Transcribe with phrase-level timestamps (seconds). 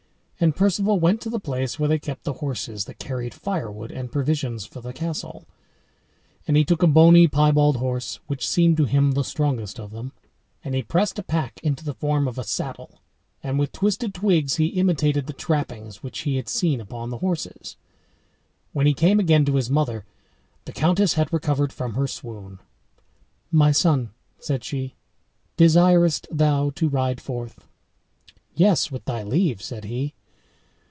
[0.43, 4.11] And Perceval went to the place where they kept the horses that carried firewood and
[4.11, 5.45] provisions for the castle,
[6.47, 10.13] and he took a bony, piebald horse, which seemed to him the strongest of them.
[10.63, 13.01] And he pressed a pack into the form of a saddle,
[13.43, 17.77] and with twisted twigs he imitated the trappings which he had seen upon the horses.
[18.73, 20.05] When he came again to his mother,
[20.65, 22.57] the countess had recovered from her swoon.
[23.51, 24.09] "My son,"
[24.39, 24.95] said she,
[25.55, 27.67] "desirest thou to ride forth?"
[28.55, 30.15] "Yes, with thy leave," said he.